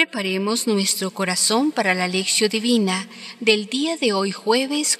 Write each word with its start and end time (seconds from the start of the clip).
Preparemos 0.00 0.66
nuestro 0.66 1.10
corazón 1.10 1.72
para 1.72 1.92
la 1.92 2.08
lección 2.08 2.48
divina 2.48 3.06
del 3.38 3.66
día 3.66 3.98
de 3.98 4.14
hoy 4.14 4.32
jueves. 4.32 4.98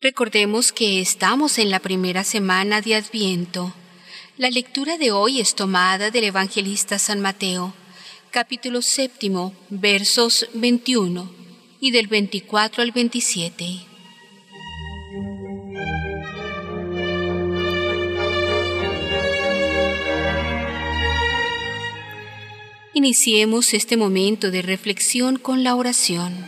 Recordemos 0.00 0.72
que 0.72 1.02
estamos 1.02 1.58
en 1.58 1.70
la 1.70 1.80
primera 1.80 2.24
semana 2.24 2.80
de 2.80 2.94
Adviento. 2.94 3.74
La 4.38 4.48
lectura 4.48 4.96
de 4.96 5.10
hoy 5.12 5.38
es 5.38 5.54
tomada 5.54 6.10
del 6.10 6.24
evangelista 6.24 6.98
San 6.98 7.20
Mateo, 7.20 7.74
capítulo 8.30 8.80
séptimo, 8.80 9.52
versos 9.68 10.48
21 10.54 11.30
y 11.78 11.90
del 11.90 12.06
24 12.06 12.82
al 12.82 12.92
27. 12.92 13.80
Iniciemos 22.98 23.74
este 23.74 23.96
momento 23.96 24.50
de 24.50 24.60
reflexión 24.60 25.36
con 25.38 25.62
la 25.62 25.76
oración. 25.76 26.44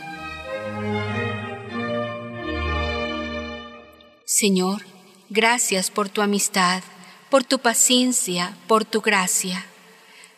Señor, 4.25 4.85
gracias 5.29 5.89
por 5.89 6.09
tu 6.09 6.21
amistad, 6.21 6.83
por 7.29 7.45
tu 7.45 7.59
paciencia, 7.59 8.53
por 8.67 8.83
tu 8.83 8.99
gracia. 8.99 9.65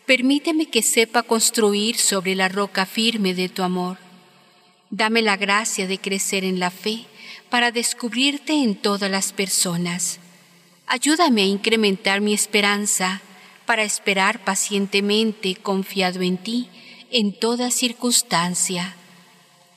Permíteme 0.05 0.67
que 0.67 0.83
sepa 0.83 1.23
construir 1.23 1.97
sobre 1.97 2.35
la 2.35 2.47
roca 2.47 2.85
firme 2.85 3.33
de 3.33 3.49
tu 3.49 3.63
amor. 3.63 3.97
Dame 4.91 5.23
la 5.23 5.35
gracia 5.35 5.87
de 5.87 5.97
crecer 5.97 6.43
en 6.43 6.59
la 6.59 6.69
fe 6.69 7.07
para 7.49 7.71
descubrirte 7.71 8.53
en 8.53 8.75
todas 8.75 9.09
las 9.09 9.33
personas. 9.33 10.19
Ayúdame 10.85 11.41
a 11.41 11.45
incrementar 11.45 12.21
mi 12.21 12.35
esperanza 12.35 13.23
para 13.65 13.83
esperar 13.83 14.43
pacientemente 14.43 15.55
confiado 15.55 16.21
en 16.21 16.37
ti 16.37 16.69
en 17.11 17.37
toda 17.37 17.71
circunstancia. 17.71 18.95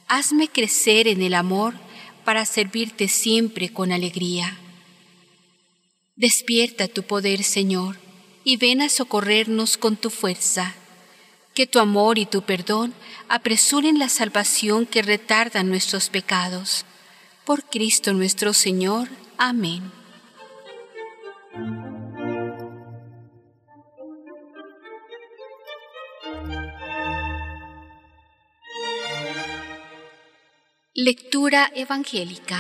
Hazme 0.09 0.49
crecer 0.49 1.09
en 1.09 1.23
el 1.23 1.35
amor 1.35 1.75
para 2.25 2.45
servirte 2.45 3.09
siempre 3.09 3.73
con 3.73 3.93
alegría. 3.93 4.59
Despierta 6.17 6.89
tu 6.89 7.03
poder, 7.03 7.45
Señor, 7.45 7.99
y 8.43 8.57
ven 8.57 8.81
a 8.81 8.89
socorrernos 8.89 9.77
con 9.77 9.97
tu 9.97 10.11
fuerza. 10.11 10.75
Que 11.55 11.67
tu 11.67 11.79
amor 11.79 12.19
y 12.19 12.27
tu 12.27 12.43
perdón 12.43 12.95
apresuren 13.29 13.99
la 13.99 14.09
salvación 14.09 14.87
que 14.87 15.03
retarda 15.03 15.63
nuestros 15.63 16.09
pecados. 16.09 16.85
Por 17.45 17.65
Cristo 17.65 18.13
nuestro 18.13 18.53
Señor. 18.53 19.09
Amén. 19.37 19.93
Lectura 30.99 31.71
evangélica. 31.75 32.59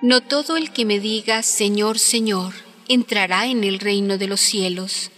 No 0.00 0.22
todo 0.22 0.56
el 0.56 0.72
que 0.72 0.86
me 0.86 0.98
diga 0.98 1.42
Señor, 1.42 1.98
Señor, 1.98 2.54
entrará 2.88 3.48
en 3.48 3.64
el 3.64 3.80
reino 3.80 4.16
de 4.16 4.28
los 4.28 4.40
cielos, 4.40 5.10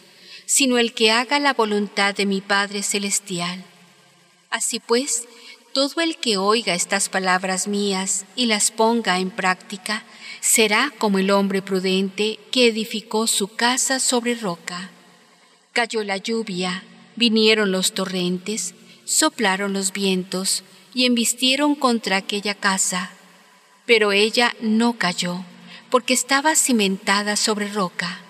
sino 0.44 0.76
el 0.78 0.92
que 0.92 1.12
haga 1.12 1.38
la 1.38 1.54
voluntad 1.54 2.16
de 2.16 2.26
mi 2.26 2.40
Padre 2.40 2.82
Celestial. 2.82 3.62
Así 4.50 4.80
pues, 4.80 5.28
todo 5.72 6.00
el 6.00 6.16
que 6.16 6.38
oiga 6.38 6.74
estas 6.74 7.08
palabras 7.08 7.68
mías 7.68 8.24
y 8.34 8.46
las 8.46 8.72
ponga 8.72 9.20
en 9.20 9.30
práctica, 9.30 10.02
será 10.40 10.92
como 10.98 11.20
el 11.20 11.30
hombre 11.30 11.62
prudente 11.62 12.40
que 12.50 12.66
edificó 12.66 13.28
su 13.28 13.46
casa 13.46 14.00
sobre 14.00 14.34
roca. 14.34 14.90
Cayó 15.72 16.02
la 16.02 16.16
lluvia, 16.16 16.82
Vinieron 17.16 17.72
los 17.72 17.92
torrentes, 17.92 18.74
soplaron 19.06 19.72
los 19.72 19.92
vientos 19.92 20.64
y 20.92 21.06
embistieron 21.06 21.74
contra 21.74 22.18
aquella 22.18 22.54
casa, 22.54 23.10
pero 23.86 24.12
ella 24.12 24.54
no 24.60 24.98
cayó, 24.98 25.42
porque 25.88 26.12
estaba 26.12 26.54
cimentada 26.54 27.36
sobre 27.36 27.72
roca. 27.72 28.20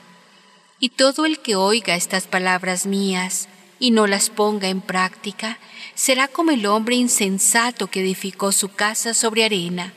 Y 0.79 0.91
todo 0.91 1.27
el 1.27 1.41
que 1.41 1.57
oiga 1.57 1.97
estas 1.97 2.29
palabras 2.29 2.87
mías 2.87 3.49
y 3.81 3.91
no 3.91 4.07
las 4.07 4.31
ponga 4.31 4.69
en 4.69 4.81
práctica, 4.81 5.59
será 5.97 6.29
como 6.29 6.53
el 6.53 6.65
hombre 6.67 6.95
insensato 6.95 7.89
que 7.89 8.03
edificó 8.03 8.53
su 8.53 8.69
casa 8.69 9.15
sobre 9.15 9.45
arena. 9.45 9.95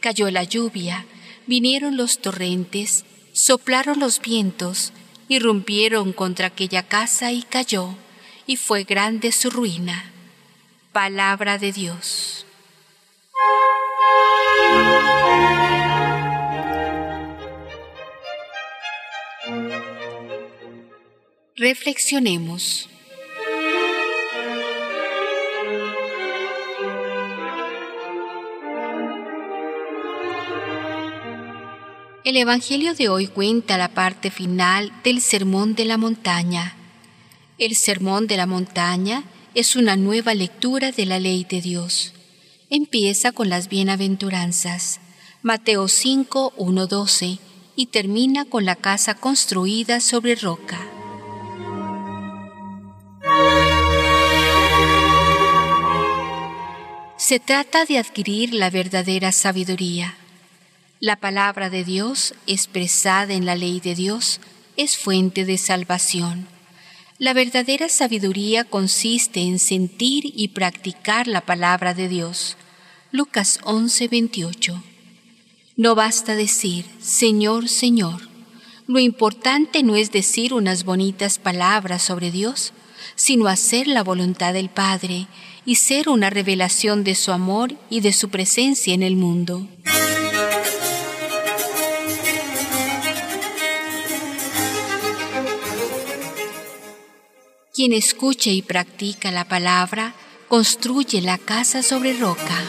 Cayó 0.00 0.30
la 0.30 0.44
lluvia, 0.44 1.06
vinieron 1.46 1.96
los 1.96 2.18
torrentes, 2.18 3.06
soplaron 3.32 3.98
los 3.98 4.20
vientos, 4.20 4.92
irrumpieron 5.28 6.12
contra 6.12 6.48
aquella 6.48 6.82
casa 6.82 7.32
y 7.32 7.42
cayó 7.42 7.96
y 8.50 8.56
fue 8.56 8.82
grande 8.82 9.30
su 9.30 9.48
ruina. 9.48 10.10
Palabra 10.90 11.56
de 11.56 11.70
Dios. 11.70 12.44
Reflexionemos. 21.54 22.88
El 32.24 32.36
Evangelio 32.36 32.94
de 32.94 33.08
hoy 33.08 33.28
cuenta 33.28 33.78
la 33.78 33.90
parte 33.94 34.32
final 34.32 34.92
del 35.04 35.20
Sermón 35.20 35.76
de 35.76 35.84
la 35.84 35.96
Montaña 35.96 36.74
el 37.60 37.76
Sermón 37.76 38.26
de 38.26 38.38
la 38.38 38.46
Montaña 38.46 39.22
es 39.54 39.76
una 39.76 39.94
nueva 39.94 40.32
lectura 40.32 40.92
de 40.92 41.04
la 41.04 41.20
ley 41.20 41.44
de 41.44 41.60
Dios. 41.60 42.14
Empieza 42.70 43.32
con 43.32 43.50
las 43.50 43.68
bienaventuranzas, 43.68 44.98
Mateo 45.42 45.86
5, 45.86 46.54
1, 46.56 46.86
12, 46.86 47.38
y 47.76 47.86
termina 47.86 48.46
con 48.46 48.64
la 48.64 48.76
casa 48.76 49.14
construida 49.14 50.00
sobre 50.00 50.36
roca. 50.36 50.80
Se 57.18 57.40
trata 57.40 57.84
de 57.84 57.98
adquirir 57.98 58.54
la 58.54 58.70
verdadera 58.70 59.32
sabiduría. 59.32 60.14
La 60.98 61.16
palabra 61.16 61.68
de 61.68 61.84
Dios, 61.84 62.34
expresada 62.46 63.34
en 63.34 63.44
la 63.44 63.54
ley 63.54 63.80
de 63.80 63.94
Dios, 63.94 64.40
es 64.78 64.96
fuente 64.96 65.44
de 65.44 65.58
salvación 65.58 66.48
la 67.20 67.34
verdadera 67.34 67.90
sabiduría 67.90 68.64
consiste 68.64 69.40
en 69.40 69.58
sentir 69.58 70.32
y 70.34 70.48
practicar 70.48 71.26
la 71.26 71.42
palabra 71.42 71.92
de 71.92 72.08
Dios. 72.08 72.56
Lucas 73.12 73.60
11:28. 73.64 74.82
No 75.76 75.94
basta 75.94 76.34
decir, 76.34 76.86
Señor, 76.98 77.68
Señor. 77.68 78.22
Lo 78.86 78.98
importante 78.98 79.82
no 79.82 79.96
es 79.96 80.10
decir 80.10 80.54
unas 80.54 80.84
bonitas 80.84 81.38
palabras 81.38 82.02
sobre 82.02 82.30
Dios, 82.30 82.72
sino 83.16 83.48
hacer 83.48 83.86
la 83.86 84.02
voluntad 84.02 84.54
del 84.54 84.70
Padre 84.70 85.26
y 85.66 85.74
ser 85.74 86.08
una 86.08 86.30
revelación 86.30 87.04
de 87.04 87.14
su 87.14 87.32
amor 87.32 87.74
y 87.90 88.00
de 88.00 88.14
su 88.14 88.30
presencia 88.30 88.94
en 88.94 89.02
el 89.02 89.16
mundo. 89.16 89.68
Quien 97.80 97.94
escucha 97.94 98.50
y 98.50 98.60
practica 98.60 99.30
la 99.30 99.48
palabra, 99.48 100.14
construye 100.48 101.22
la 101.22 101.38
casa 101.38 101.82
sobre 101.82 102.12
roca. 102.12 102.62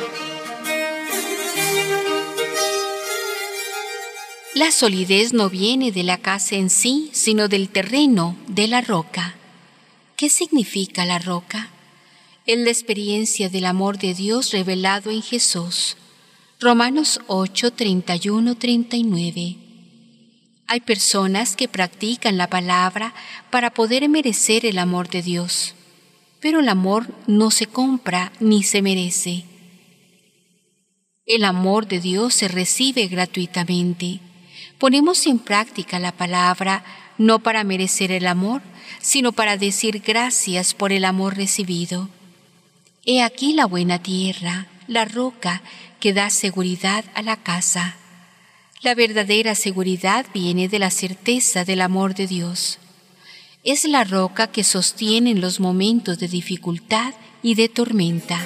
La 4.53 4.71
solidez 4.71 5.33
no 5.33 5.49
viene 5.49 5.91
de 5.91 6.03
la 6.03 6.17
casa 6.17 6.55
en 6.55 6.69
sí, 6.69 7.09
sino 7.11 7.49
del 7.49 7.67
terreno, 7.67 8.37
de 8.47 8.67
la 8.69 8.79
roca. 8.79 9.35
¿Qué 10.15 10.29
significa 10.29 11.03
la 11.03 11.19
roca? 11.19 11.67
Es 12.45 12.57
la 12.59 12.69
experiencia 12.69 13.49
del 13.49 13.65
amor 13.65 13.97
de 13.97 14.13
Dios 14.13 14.53
revelado 14.53 15.11
en 15.11 15.21
Jesús. 15.21 15.97
Romanos 16.61 17.19
8, 17.27 17.73
31, 17.73 18.55
39. 18.55 19.60
Hay 20.73 20.79
personas 20.79 21.57
que 21.57 21.67
practican 21.67 22.37
la 22.37 22.47
palabra 22.47 23.13
para 23.49 23.71
poder 23.71 24.07
merecer 24.07 24.65
el 24.65 24.79
amor 24.79 25.09
de 25.09 25.21
Dios, 25.21 25.75
pero 26.39 26.61
el 26.61 26.69
amor 26.69 27.13
no 27.27 27.51
se 27.51 27.67
compra 27.67 28.31
ni 28.39 28.63
se 28.63 28.81
merece. 28.81 29.43
El 31.25 31.43
amor 31.43 31.89
de 31.89 31.99
Dios 31.99 32.35
se 32.35 32.47
recibe 32.47 33.07
gratuitamente. 33.07 34.21
Ponemos 34.79 35.27
en 35.27 35.39
práctica 35.39 35.99
la 35.99 36.13
palabra 36.13 36.85
no 37.17 37.39
para 37.39 37.65
merecer 37.65 38.13
el 38.13 38.25
amor, 38.25 38.61
sino 39.01 39.33
para 39.33 39.57
decir 39.57 39.99
gracias 39.99 40.73
por 40.73 40.93
el 40.93 41.03
amor 41.03 41.35
recibido. 41.35 42.07
He 43.03 43.21
aquí 43.23 43.51
la 43.51 43.65
buena 43.65 44.01
tierra, 44.01 44.67
la 44.87 45.03
roca 45.03 45.63
que 45.99 46.13
da 46.13 46.29
seguridad 46.29 47.03
a 47.13 47.23
la 47.23 47.35
casa. 47.35 47.97
La 48.83 48.95
verdadera 48.95 49.53
seguridad 49.53 50.25
viene 50.33 50.67
de 50.67 50.79
la 50.79 50.89
certeza 50.89 51.65
del 51.65 51.81
amor 51.81 52.15
de 52.15 52.25
Dios. 52.25 52.79
Es 53.63 53.85
la 53.85 54.03
roca 54.03 54.47
que 54.47 54.63
sostiene 54.63 55.29
en 55.29 55.39
los 55.39 55.59
momentos 55.59 56.17
de 56.17 56.27
dificultad 56.27 57.13
y 57.43 57.53
de 57.53 57.69
tormenta. 57.69 58.43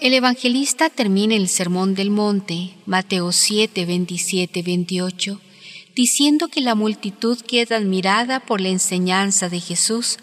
El 0.00 0.14
evangelista 0.14 0.88
termina 0.88 1.34
el 1.34 1.48
Sermón 1.48 1.94
del 1.94 2.08
Monte, 2.08 2.70
Mateo 2.86 3.30
7, 3.30 3.84
27, 3.84 4.62
28, 4.62 5.38
diciendo 5.94 6.48
que 6.48 6.62
la 6.62 6.74
multitud 6.74 7.38
queda 7.42 7.76
admirada 7.76 8.40
por 8.40 8.62
la 8.62 8.70
enseñanza 8.70 9.50
de 9.50 9.60
Jesús, 9.60 10.16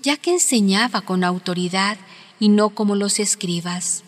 ya 0.00 0.16
que 0.16 0.34
enseñaba 0.34 1.00
con 1.00 1.24
autoridad 1.24 1.98
y 2.40 2.48
no 2.48 2.70
como 2.70 2.96
los 2.96 3.20
escribas. 3.20 4.02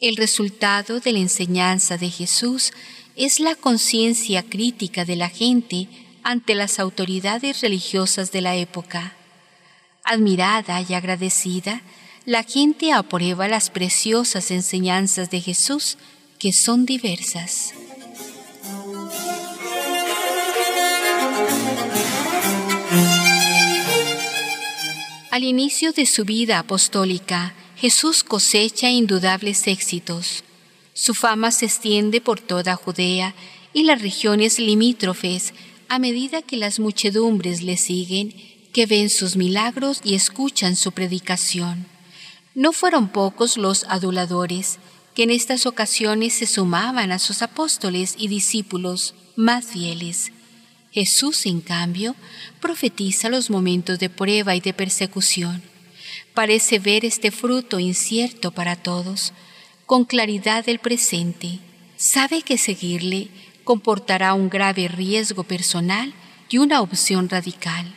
El 0.00 0.16
resultado 0.16 1.00
de 1.00 1.12
la 1.12 1.20
enseñanza 1.20 1.96
de 1.96 2.10
Jesús 2.10 2.72
es 3.14 3.40
la 3.40 3.54
conciencia 3.54 4.42
crítica 4.42 5.06
de 5.06 5.16
la 5.16 5.30
gente 5.30 5.88
ante 6.22 6.54
las 6.54 6.78
autoridades 6.78 7.62
religiosas 7.62 8.32
de 8.32 8.42
la 8.42 8.56
época. 8.56 9.14
Admirada 10.04 10.82
y 10.86 10.92
agradecida, 10.92 11.80
la 12.26 12.42
gente 12.42 12.92
aprueba 12.92 13.48
las 13.48 13.70
preciosas 13.70 14.50
enseñanzas 14.50 15.30
de 15.30 15.40
Jesús, 15.40 15.96
que 16.38 16.52
son 16.52 16.84
diversas. 16.84 17.72
Al 25.36 25.44
inicio 25.44 25.92
de 25.92 26.06
su 26.06 26.24
vida 26.24 26.58
apostólica, 26.58 27.52
Jesús 27.76 28.24
cosecha 28.24 28.88
indudables 28.88 29.66
éxitos. 29.66 30.44
Su 30.94 31.12
fama 31.12 31.50
se 31.50 31.66
extiende 31.66 32.22
por 32.22 32.40
toda 32.40 32.74
Judea 32.74 33.34
y 33.74 33.82
las 33.82 34.00
regiones 34.00 34.58
limítrofes 34.58 35.52
a 35.90 35.98
medida 35.98 36.40
que 36.40 36.56
las 36.56 36.80
muchedumbres 36.80 37.60
le 37.60 37.76
siguen, 37.76 38.34
que 38.72 38.86
ven 38.86 39.10
sus 39.10 39.36
milagros 39.36 40.00
y 40.02 40.14
escuchan 40.14 40.74
su 40.74 40.92
predicación. 40.92 41.86
No 42.54 42.72
fueron 42.72 43.08
pocos 43.08 43.58
los 43.58 43.84
aduladores 43.90 44.78
que 45.14 45.24
en 45.24 45.30
estas 45.30 45.66
ocasiones 45.66 46.32
se 46.32 46.46
sumaban 46.46 47.12
a 47.12 47.18
sus 47.18 47.42
apóstoles 47.42 48.14
y 48.16 48.28
discípulos 48.28 49.14
más 49.36 49.66
fieles 49.66 50.32
Jesús, 50.96 51.44
en 51.44 51.60
cambio, 51.60 52.16
profetiza 52.58 53.28
los 53.28 53.50
momentos 53.50 53.98
de 53.98 54.08
prueba 54.08 54.56
y 54.56 54.60
de 54.60 54.72
persecución. 54.72 55.62
Parece 56.32 56.78
ver 56.78 57.04
este 57.04 57.30
fruto 57.30 57.78
incierto 57.78 58.50
para 58.50 58.76
todos, 58.76 59.34
con 59.84 60.06
claridad 60.06 60.64
del 60.64 60.78
presente. 60.78 61.58
Sabe 61.98 62.40
que 62.40 62.56
seguirle 62.56 63.28
comportará 63.62 64.32
un 64.32 64.48
grave 64.48 64.88
riesgo 64.88 65.42
personal 65.42 66.14
y 66.48 66.56
una 66.56 66.80
opción 66.80 67.28
radical. 67.28 67.94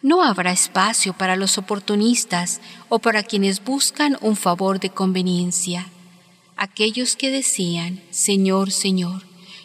No 0.00 0.22
habrá 0.22 0.52
espacio 0.52 1.12
para 1.12 1.36
los 1.36 1.58
oportunistas 1.58 2.62
o 2.88 2.98
para 2.98 3.24
quienes 3.24 3.62
buscan 3.62 4.16
un 4.22 4.36
favor 4.36 4.80
de 4.80 4.88
conveniencia. 4.88 5.86
Aquellos 6.56 7.14
que 7.14 7.30
decían, 7.30 8.00
Señor, 8.10 8.70
Señor, 8.70 9.22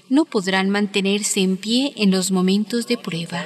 no 0.09 0.25
podrán 0.25 0.69
mantenerse 0.69 1.41
en 1.41 1.57
pie 1.57 1.93
en 1.97 2.11
los 2.11 2.31
momentos 2.31 2.87
de 2.87 2.97
prueba. 2.97 3.43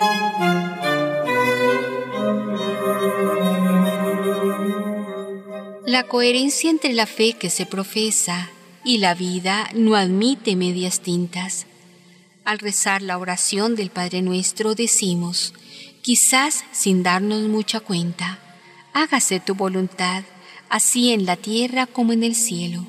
La 5.86 6.04
coherencia 6.08 6.70
entre 6.70 6.94
la 6.94 7.06
fe 7.06 7.34
que 7.34 7.50
se 7.50 7.66
profesa 7.66 8.50
y 8.84 9.00
la 9.00 9.14
vida 9.14 9.70
no 9.74 9.96
admite 9.96 10.56
medias 10.56 11.02
tintas. 11.02 11.66
Al 12.46 12.60
rezar 12.60 13.02
la 13.02 13.18
oración 13.18 13.76
del 13.76 13.90
Padre 13.90 14.22
Nuestro 14.22 14.74
decimos, 14.74 15.54
quizás 16.02 16.64
sin 16.72 17.04
darnos 17.04 17.42
mucha 17.44 17.80
cuenta, 17.80 18.40
hágase 18.94 19.40
tu 19.40 19.56
voluntad, 19.56 20.24
así 20.70 21.12
en 21.12 21.26
la 21.26 21.36
tierra 21.36 21.88
como 21.88 22.14
en 22.14 22.24
el 22.24 22.36
cielo. 22.36 22.86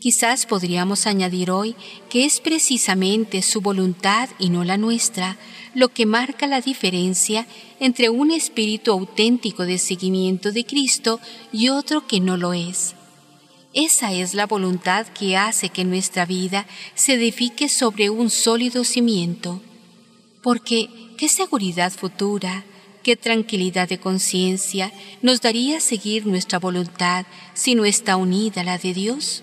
Quizás 0.00 0.46
podríamos 0.46 1.08
añadir 1.08 1.50
hoy 1.50 1.74
que 2.08 2.24
es 2.24 2.40
precisamente 2.40 3.42
su 3.42 3.60
voluntad 3.60 4.28
y 4.38 4.48
no 4.50 4.62
la 4.62 4.76
nuestra 4.76 5.36
lo 5.74 5.88
que 5.88 6.06
marca 6.06 6.46
la 6.46 6.60
diferencia 6.60 7.46
entre 7.80 8.08
un 8.08 8.30
espíritu 8.30 8.92
auténtico 8.92 9.64
de 9.64 9.78
seguimiento 9.78 10.52
de 10.52 10.64
Cristo 10.64 11.20
y 11.52 11.68
otro 11.68 12.06
que 12.06 12.20
no 12.20 12.36
lo 12.36 12.52
es. 12.52 12.94
Esa 13.74 14.12
es 14.12 14.34
la 14.34 14.46
voluntad 14.46 15.06
que 15.08 15.36
hace 15.36 15.68
que 15.68 15.84
nuestra 15.84 16.24
vida 16.26 16.66
se 16.94 17.14
edifique 17.14 17.68
sobre 17.68 18.08
un 18.08 18.30
sólido 18.30 18.84
cimiento. 18.84 19.60
Porque, 20.42 20.88
¿qué 21.18 21.28
seguridad 21.28 21.92
futura, 21.92 22.64
qué 23.02 23.16
tranquilidad 23.16 23.88
de 23.88 23.98
conciencia 23.98 24.92
nos 25.22 25.40
daría 25.40 25.80
seguir 25.80 26.24
nuestra 26.24 26.58
voluntad 26.58 27.26
si 27.54 27.74
no 27.74 27.84
está 27.84 28.16
unida 28.16 28.60
a 28.60 28.64
la 28.64 28.78
de 28.78 28.94
Dios? 28.94 29.42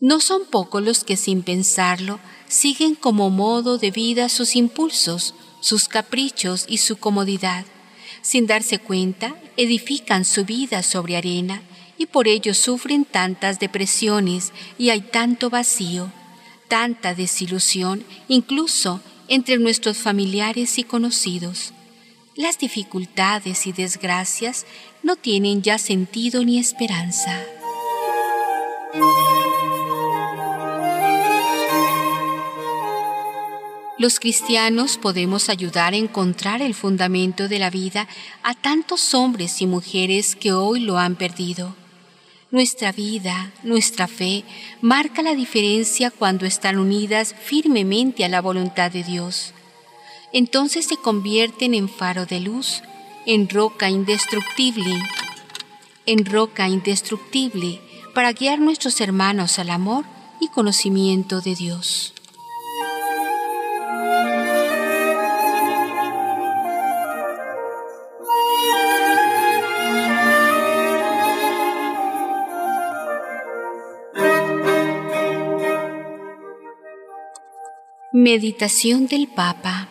No 0.00 0.20
son 0.20 0.46
pocos 0.46 0.82
los 0.82 1.04
que 1.04 1.16
sin 1.16 1.42
pensarlo 1.42 2.20
siguen 2.48 2.94
como 2.94 3.28
modo 3.28 3.76
de 3.76 3.90
vida 3.90 4.30
sus 4.30 4.56
impulsos, 4.56 5.34
sus 5.60 5.88
caprichos 5.88 6.64
y 6.68 6.78
su 6.78 6.96
comodidad. 6.96 7.66
Sin 8.22 8.46
darse 8.46 8.78
cuenta, 8.78 9.34
edifican 9.58 10.24
su 10.24 10.46
vida 10.46 10.82
sobre 10.82 11.16
arena 11.16 11.62
y 11.98 12.06
por 12.06 12.28
ello 12.28 12.54
sufren 12.54 13.04
tantas 13.04 13.60
depresiones 13.60 14.52
y 14.78 14.88
hay 14.88 15.02
tanto 15.02 15.50
vacío, 15.50 16.10
tanta 16.68 17.14
desilusión, 17.14 18.02
incluso 18.26 19.02
entre 19.28 19.58
nuestros 19.58 19.98
familiares 19.98 20.78
y 20.78 20.84
conocidos. 20.84 21.74
Las 22.36 22.58
dificultades 22.58 23.66
y 23.66 23.72
desgracias 23.72 24.64
no 25.02 25.16
tienen 25.16 25.60
ya 25.60 25.76
sentido 25.76 26.42
ni 26.42 26.58
esperanza. 26.58 27.38
Los 34.00 34.18
cristianos 34.18 34.96
podemos 34.96 35.50
ayudar 35.50 35.92
a 35.92 35.98
encontrar 35.98 36.62
el 36.62 36.72
fundamento 36.72 37.48
de 37.48 37.58
la 37.58 37.68
vida 37.68 38.08
a 38.42 38.54
tantos 38.54 39.12
hombres 39.12 39.60
y 39.60 39.66
mujeres 39.66 40.36
que 40.36 40.54
hoy 40.54 40.80
lo 40.80 40.96
han 40.96 41.16
perdido. 41.16 41.76
Nuestra 42.50 42.92
vida, 42.92 43.52
nuestra 43.62 44.08
fe, 44.08 44.44
marca 44.80 45.20
la 45.20 45.34
diferencia 45.34 46.10
cuando 46.10 46.46
están 46.46 46.78
unidas 46.78 47.34
firmemente 47.42 48.24
a 48.24 48.30
la 48.30 48.40
voluntad 48.40 48.90
de 48.90 49.04
Dios. 49.04 49.52
Entonces 50.32 50.86
se 50.86 50.96
convierten 50.96 51.74
en 51.74 51.90
faro 51.90 52.24
de 52.24 52.40
luz, 52.40 52.82
en 53.26 53.50
roca 53.50 53.90
indestructible, 53.90 54.98
en 56.06 56.24
roca 56.24 56.70
indestructible 56.70 57.82
para 58.14 58.32
guiar 58.32 58.60
nuestros 58.60 58.98
hermanos 59.02 59.58
al 59.58 59.68
amor 59.68 60.06
y 60.40 60.48
conocimiento 60.48 61.42
de 61.42 61.54
Dios. 61.54 62.14
Meditación 78.22 79.06
del 79.06 79.28
Papa 79.28 79.88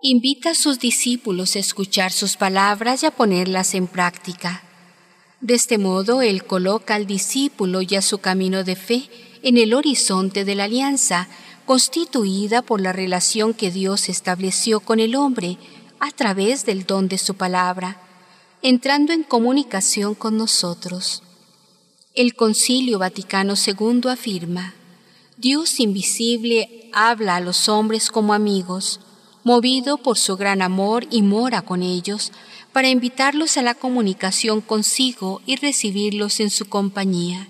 Invita 0.00 0.52
a 0.52 0.54
sus 0.54 0.78
discípulos 0.78 1.54
a 1.54 1.58
escuchar 1.58 2.10
sus 2.10 2.38
palabras 2.38 3.02
y 3.02 3.06
a 3.06 3.10
ponerlas 3.10 3.74
en 3.74 3.86
práctica. 3.86 4.62
De 5.42 5.52
este 5.52 5.76
modo, 5.76 6.22
Él 6.22 6.46
coloca 6.46 6.94
al 6.94 7.06
discípulo 7.06 7.82
y 7.82 7.96
a 7.96 8.00
su 8.00 8.16
camino 8.16 8.64
de 8.64 8.76
fe 8.76 9.10
en 9.42 9.58
el 9.58 9.74
horizonte 9.74 10.46
de 10.46 10.54
la 10.54 10.64
alianza, 10.64 11.28
constituida 11.66 12.62
por 12.62 12.80
la 12.80 12.92
relación 12.94 13.52
que 13.52 13.70
Dios 13.70 14.08
estableció 14.08 14.80
con 14.80 15.00
el 15.00 15.16
hombre 15.16 15.58
a 16.00 16.12
través 16.12 16.64
del 16.64 16.86
don 16.86 17.08
de 17.08 17.18
su 17.18 17.34
palabra, 17.34 18.00
entrando 18.62 19.12
en 19.12 19.22
comunicación 19.22 20.14
con 20.14 20.38
nosotros. 20.38 21.22
El 22.14 22.34
Concilio 22.34 22.98
Vaticano 22.98 23.54
II 23.54 24.10
afirma, 24.10 24.74
Dios 25.38 25.80
invisible 25.80 26.90
habla 26.92 27.36
a 27.36 27.40
los 27.40 27.70
hombres 27.70 28.10
como 28.10 28.34
amigos, 28.34 29.00
movido 29.44 29.96
por 29.96 30.18
su 30.18 30.36
gran 30.36 30.60
amor 30.60 31.06
y 31.10 31.22
mora 31.22 31.62
con 31.62 31.82
ellos, 31.82 32.30
para 32.70 32.90
invitarlos 32.90 33.56
a 33.56 33.62
la 33.62 33.74
comunicación 33.74 34.60
consigo 34.60 35.40
y 35.46 35.56
recibirlos 35.56 36.40
en 36.40 36.50
su 36.50 36.66
compañía. 36.66 37.48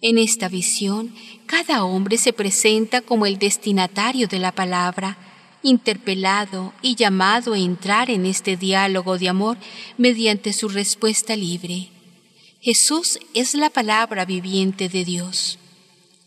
En 0.00 0.18
esta 0.18 0.48
visión, 0.48 1.12
cada 1.46 1.82
hombre 1.84 2.16
se 2.16 2.32
presenta 2.32 3.00
como 3.00 3.26
el 3.26 3.40
destinatario 3.40 4.28
de 4.28 4.38
la 4.38 4.52
palabra, 4.52 5.18
interpelado 5.64 6.72
y 6.80 6.94
llamado 6.94 7.54
a 7.54 7.58
entrar 7.58 8.08
en 8.08 8.24
este 8.24 8.56
diálogo 8.56 9.18
de 9.18 9.30
amor 9.30 9.58
mediante 9.98 10.52
su 10.52 10.68
respuesta 10.68 11.34
libre. 11.34 11.88
Jesús 12.64 13.18
es 13.34 13.52
la 13.52 13.68
palabra 13.68 14.24
viviente 14.24 14.88
de 14.88 15.04
Dios. 15.04 15.58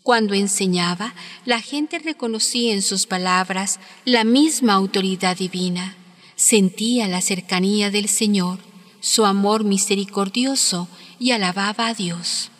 Cuando 0.04 0.34
enseñaba, 0.34 1.12
la 1.44 1.60
gente 1.60 1.98
reconocía 1.98 2.72
en 2.72 2.80
sus 2.80 3.06
palabras 3.06 3.80
la 4.04 4.22
misma 4.22 4.74
autoridad 4.74 5.36
divina, 5.36 5.96
sentía 6.36 7.08
la 7.08 7.22
cercanía 7.22 7.90
del 7.90 8.08
Señor, 8.08 8.60
su 9.00 9.24
amor 9.24 9.64
misericordioso 9.64 10.86
y 11.18 11.32
alababa 11.32 11.88
a 11.88 11.94
Dios. 11.94 12.52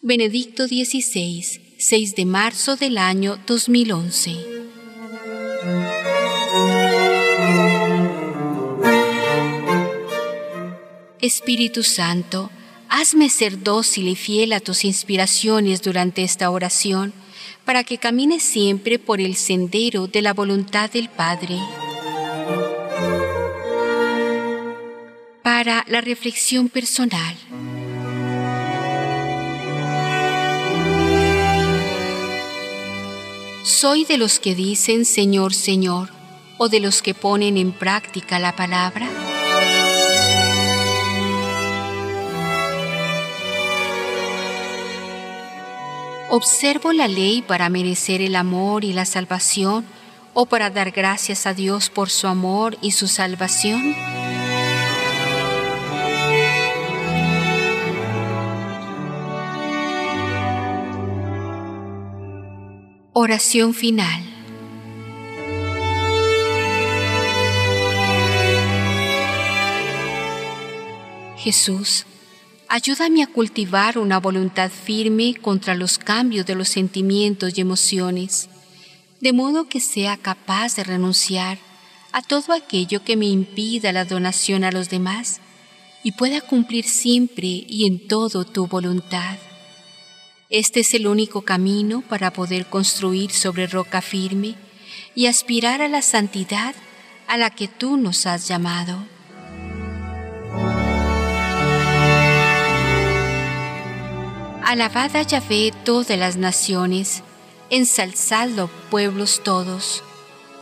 Benedicto 0.00 0.66
XVI, 0.66 1.76
6 1.76 2.16
de 2.16 2.24
marzo 2.24 2.76
del 2.76 2.96
año 2.96 3.38
2011. 3.46 4.34
Espíritu 11.20 11.82
Santo, 11.82 12.50
hazme 12.96 13.28
ser 13.28 13.64
dócil 13.64 14.06
y 14.06 14.14
fiel 14.14 14.52
a 14.52 14.60
tus 14.60 14.84
inspiraciones 14.84 15.82
durante 15.82 16.22
esta 16.22 16.48
oración, 16.50 17.12
para 17.64 17.82
que 17.82 17.98
camine 17.98 18.38
siempre 18.38 19.00
por 19.00 19.20
el 19.20 19.34
sendero 19.34 20.06
de 20.06 20.22
la 20.22 20.32
voluntad 20.32 20.88
del 20.90 21.08
Padre. 21.08 21.58
Para 25.42 25.84
la 25.88 26.00
reflexión 26.02 26.68
personal. 26.68 27.36
¿Soy 33.64 34.04
de 34.04 34.18
los 34.18 34.38
que 34.38 34.54
dicen 34.54 35.04
Señor, 35.04 35.52
Señor, 35.52 36.10
o 36.58 36.68
de 36.68 36.78
los 36.78 37.02
que 37.02 37.12
ponen 37.12 37.56
en 37.56 37.72
práctica 37.72 38.38
la 38.38 38.54
palabra? 38.54 39.33
¿Observo 46.36 46.92
la 46.92 47.06
ley 47.06 47.42
para 47.42 47.68
merecer 47.68 48.20
el 48.20 48.34
amor 48.34 48.82
y 48.82 48.92
la 48.92 49.04
salvación 49.04 49.84
o 50.32 50.46
para 50.46 50.68
dar 50.68 50.90
gracias 50.90 51.46
a 51.46 51.54
Dios 51.54 51.90
por 51.90 52.10
su 52.10 52.26
amor 52.26 52.76
y 52.82 52.90
su 52.90 53.06
salvación? 53.06 53.94
Oración 63.12 63.72
final. 63.72 64.24
Jesús, 71.36 72.06
ayúdame 72.74 73.22
a 73.22 73.28
cultivar 73.28 73.98
una 73.98 74.18
voluntad 74.18 74.68
firme 74.68 75.36
contra 75.40 75.76
los 75.76 75.96
cambios 75.96 76.44
de 76.44 76.56
los 76.56 76.68
sentimientos 76.68 77.56
y 77.56 77.60
emociones, 77.60 78.48
de 79.20 79.32
modo 79.32 79.68
que 79.68 79.78
sea 79.78 80.16
capaz 80.16 80.74
de 80.74 80.82
renunciar 80.82 81.58
a 82.10 82.20
todo 82.20 82.52
aquello 82.52 83.04
que 83.04 83.16
me 83.16 83.26
impida 83.26 83.92
la 83.92 84.04
donación 84.04 84.64
a 84.64 84.72
los 84.72 84.90
demás 84.90 85.40
y 86.02 86.10
pueda 86.12 86.40
cumplir 86.40 86.84
siempre 86.84 87.46
y 87.46 87.86
en 87.86 88.08
todo 88.08 88.44
tu 88.44 88.66
voluntad. 88.66 89.38
Este 90.50 90.80
es 90.80 90.94
el 90.94 91.06
único 91.06 91.42
camino 91.42 92.02
para 92.08 92.32
poder 92.32 92.66
construir 92.66 93.30
sobre 93.30 93.68
roca 93.68 94.02
firme 94.02 94.56
y 95.14 95.26
aspirar 95.26 95.80
a 95.80 95.86
la 95.86 96.02
santidad 96.02 96.74
a 97.28 97.36
la 97.36 97.50
que 97.50 97.68
tú 97.68 97.96
nos 97.96 98.26
has 98.26 98.48
llamado. 98.48 99.13
Alabad 104.66 105.14
a 105.14 105.22
Yahvé 105.22 105.72
todas 105.84 106.18
las 106.18 106.36
naciones, 106.36 107.22
ensalzadlo 107.68 108.70
pueblos 108.90 109.42
todos, 109.44 110.02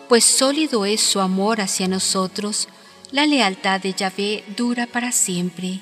pues 0.08 0.24
sólido 0.24 0.84
es 0.84 1.00
su 1.00 1.20
amor 1.20 1.60
hacia 1.60 1.86
nosotros, 1.86 2.68
la 3.12 3.26
lealtad 3.26 3.80
de 3.80 3.92
Yahvé 3.92 4.44
dura 4.56 4.88
para 4.88 5.12
siempre. 5.12 5.78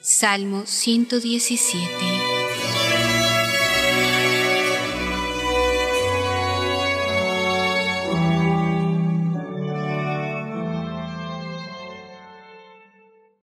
Salmo 0.00 0.62
117 0.64 2.23